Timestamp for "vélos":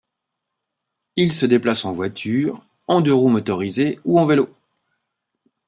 4.25-4.49